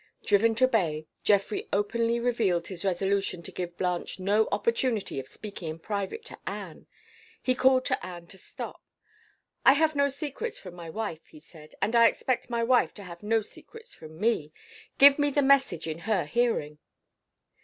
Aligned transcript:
Driven 0.25 0.55
to 0.55 0.67
bay, 0.67 1.05
Geoffrey 1.23 1.69
openly 1.71 2.19
revealed 2.19 2.65
his 2.65 2.83
resolution 2.83 3.43
to 3.43 3.51
give 3.51 3.77
Blanche 3.77 4.17
no 4.19 4.47
opportunity 4.51 5.19
of 5.19 5.27
speaking 5.27 5.69
in 5.69 5.77
private 5.77 6.25
to 6.25 6.39
Anne. 6.47 6.87
He 7.39 7.53
called 7.53 7.85
to 7.85 8.03
Anne 8.03 8.25
to 8.29 8.37
stop. 8.39 8.81
"I 9.63 9.73
have 9.73 9.95
no 9.95 10.09
secrets 10.09 10.57
from 10.57 10.73
my 10.73 10.89
wife," 10.89 11.27
he 11.27 11.39
said. 11.39 11.75
"And 11.83 11.95
I 11.95 12.07
expect 12.07 12.49
my 12.49 12.63
wife 12.63 12.95
to 12.95 13.03
have 13.03 13.21
no 13.21 13.43
secrets 13.43 13.93
from 13.93 14.19
me. 14.19 14.51
Give 14.97 15.19
me 15.19 15.29
the 15.29 15.43
message 15.43 15.85
in 15.85 15.99
her 15.99 16.25
hearing." 16.25 16.79